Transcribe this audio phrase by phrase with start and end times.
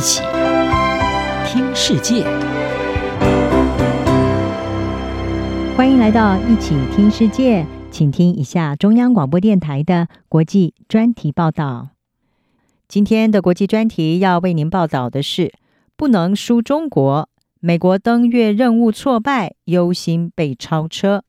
[0.00, 0.22] 一起
[1.44, 2.24] 听世界，
[5.76, 11.90] 欢迎来到一起听世界，请听一下中央广播电台的国际专题报道。
[12.88, 15.52] 今天的国际专题要为您报道的是：
[15.98, 17.28] 不能输中国，
[17.60, 21.24] 美国登月任务挫败，忧心被超车。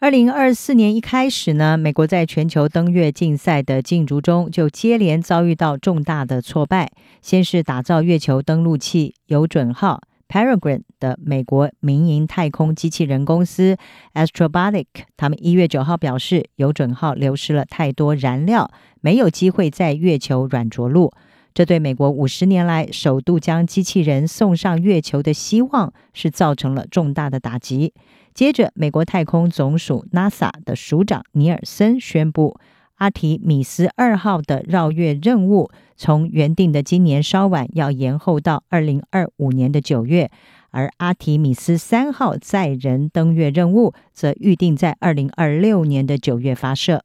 [0.00, 6.90] 二零二四年一开始呢，美国在全球登月竞赛的竞逐中就接连遭遇到重大的挫败。
[7.20, 13.76] 先是打造月球登陆器有准号 Peregrine 的美国民营太空机器人公司
[14.14, 14.86] Astrobotic，
[15.18, 18.70] 他们一月九号表示，有准号流失了太多燃料，
[19.02, 21.12] 没有机会在月球软着陆。
[21.52, 27.92] 这对美国五十年来首度将机器人送上月球的希望是造成了重大的打击。
[28.32, 32.56] 接着，美国太空总署 NASA 的署长尼尔森宣布，
[32.96, 40.30] 阿提米斯二号的绕月任务从原定的今年稍晚要延后到二零二五年的九月，
[40.70, 47.02] 而阿提米斯三号载人登月任务则预定在二零二六年的九月发射。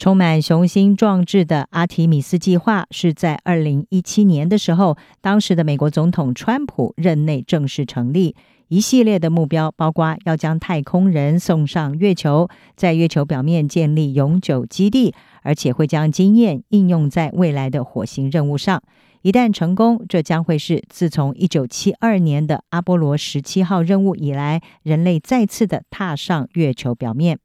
[0.00, 8.34] 充满雄心壮志的阿提米斯计划是在二零一七年的时候，当时的美国总统川普任内正式成立。
[8.68, 15.12] 一系列的目标包括要将太空人送上月球，在月球表面建立永久基地，
[15.42, 18.82] 而且会将经验应用在未来的火星任务上。
[19.20, 27.38] 一旦成功，这将会是自从一九七二年的阿波罗十七号任务以来，人类再次的踏上月球表面。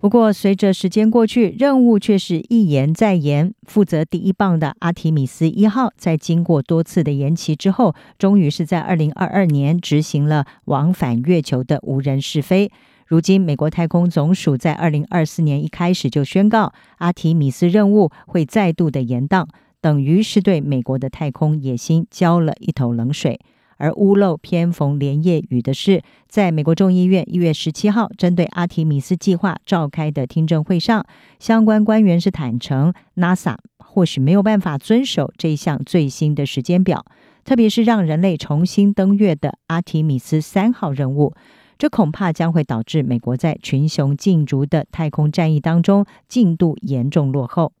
[0.00, 3.52] 不过，随着时间过去，任务却是一延再延。
[3.64, 12.72] 负责第一棒的阿提米斯一号，在经过多次的延期之后，终于是在二零二二年执行了往返月球的无人试飞。
[13.06, 19.46] 如今，美国太空总署在二零二四年一开始就宣告，阿提米斯任务会再度的延宕，
[19.82, 23.38] 等于是对美国的太空野心浇了一头冷水。
[23.80, 31.04] 而屋漏偏逢连夜雨的是，在美国众议院一月十七号针对阿提米斯计划召开的听证会上，
[31.38, 37.04] 相关官员是坦承，NASA 或许没有办法遵守这项最新的时间表，
[37.42, 41.32] 特别是让人类重新登月的阿提米斯三号任务，
[41.78, 47.72] 这恐怕将会导致美国在群雄竞逐的太空战役当中进度严重落后。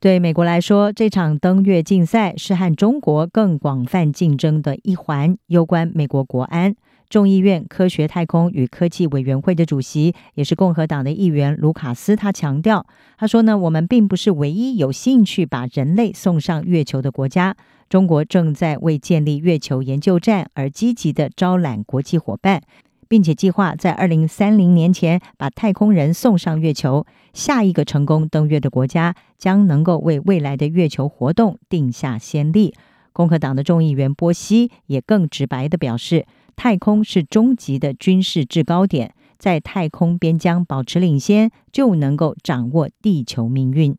[0.00, 6.76] 对美国来说，这场登月竞赛是和中国更广泛竞争的一环，攸关美国国安。
[7.08, 12.86] 众议院科学太空与科技委员会的主席，也是共和党的议员卢卡斯，他强调，
[13.16, 17.56] 他说呢，我们并不是唯一有兴趣把人类送上月球的国家，
[17.88, 22.62] 中国正在为建立月球研究站而积极地招揽国际伙伴。
[23.08, 27.06] 并且计划在二零三零年前把太空人送上月球。
[27.32, 32.74] 下一个成功登月的国家将能够为未来的月球活动定下先例。
[33.12, 43.96] 共和党的众议员波西也更直白地表示，太空是终极的军事制高点，在太空边疆保持领先，就能够掌握地球命运。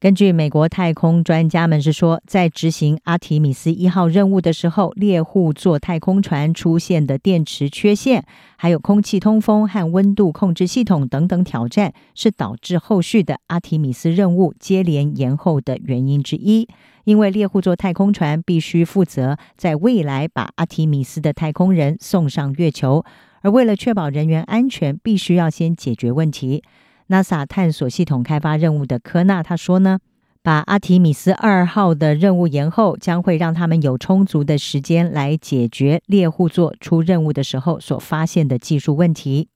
[0.00, 8.24] 根据美国太空专家们是说，在执行阿提米斯一号任务的时候，猎户座太空船出现的电池缺陷，
[8.56, 16.66] 还有空气通风和温度控制系统等等挑战，是导致后续的阿提米斯任务接连延后的原因之一。
[17.04, 23.04] 因为猎户座太空船必须负责在未来把阿提米斯的太空人送上月球，
[23.42, 26.62] 而为了确保人员安全，必须要先解决问题。
[27.10, 29.98] NASA 探索系统开发任务的科纳他说呢，
[30.44, 39.48] 把阿提米斯二号的任务延后，将会让他们有充足的时间来解决猎户座出任务的时候所发现的技术问题。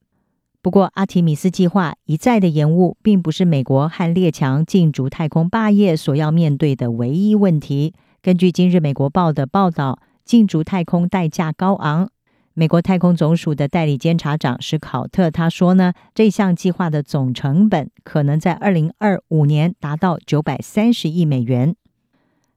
[0.61, 7.93] 不过，阿提米斯计划一再的延误，并不是美国和列强竞逐太空霸业所要面对的唯一问题。
[8.21, 12.09] 根据今日美国报的报道，竞逐太空代价高昂。
[12.57, 21.75] 美国太空总署的代理监察长史考特他说呢，这项计划的总成本可能在二零二五年达到九百三十亿美元。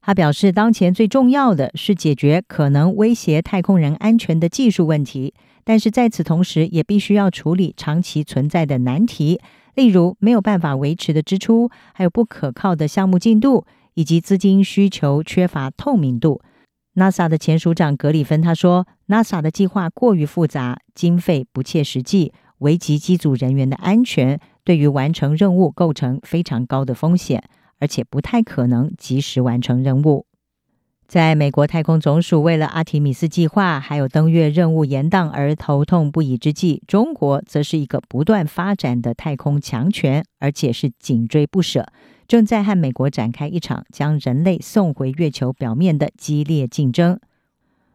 [0.00, 5.34] 他表示，当前最重要的是解决可能威胁太空人安全的技术问题，
[5.64, 9.40] 但是在此同时，也必须要处理长期存在的难题，
[9.74, 16.40] 例如没有办法维持的支出，还有不可靠的项目进度，以及资金需求缺乏透明度。
[16.98, 27.44] NASA 的前署长格里芬他说：“NASA 的计划过于复杂，经费不切实际，危及机组人员的安全，对于完成任务构成非常高的风险，
[27.78, 30.26] 而且不太可能及时完成任务。”
[31.08, 41.86] 在美国太空总署为了阿提米斯计划还有登月任务延宕而头痛不已之际，中国则是一个不断发展的太空强权，而且是紧追不舍，
[42.26, 47.18] 正在和美国展开一场将人类送回月球表面的激烈竞争。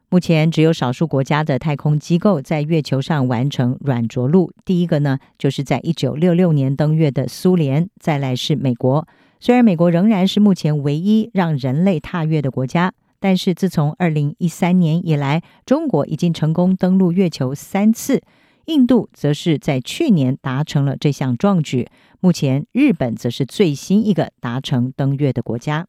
[0.09, 9.07] 目前只有少数国家的太空机构在月球上完成软着陆，第一个呢，就是在一九六六年登月的苏联，再来是美国。
[9.39, 12.92] 虽然美国仍然是目前唯一让人类踏月的国家。
[13.24, 18.22] 但是，自从二零一三年以来，中国已经成功登陆月球三次，
[18.66, 21.88] 印度则是在去年达成了这项壮举。
[22.20, 25.88] 目前，日本则是最新一个达成登月的国家。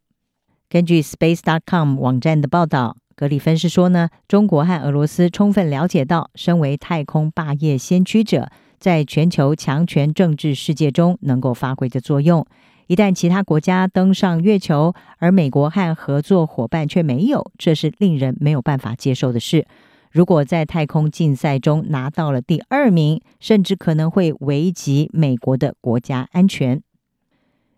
[0.68, 8.48] 根据 Space.com 网站的报道，格里芬是说呢，中国和俄罗斯充分了解到，身为太空霸业先驱者，
[8.78, 12.46] 在全球强权政治世界中能够发挥的作用。
[12.86, 19.66] 一旦其他国家登上月球，而美国和合作伙伴却没有，这是令人没有办法接受的事。
[20.10, 26.82] 如果在太空竞赛中拿到了第二名，甚至可能会危及美国的国家安全。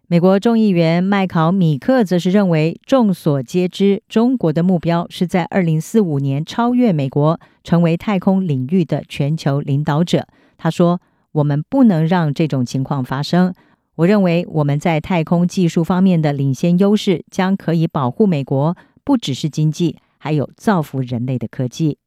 [0.08, 10.26] 美国众议员麦考米克则是认为，众所皆知，中国的目标是在二零四五年超越美国，成为太空领域的全球领导者。
[10.58, 11.00] 他说
[11.32, 13.54] ：“我们不能让这种情况发生。”
[13.96, 21.98] 我认为我们在太空技术方面的领先优势将可以保护美国，不只是经济，还有造福人类的科技。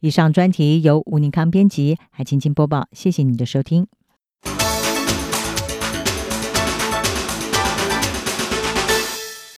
[0.00, 3.86] 以上专题由吴宁康编辑，还青青播报，谢谢你的收听。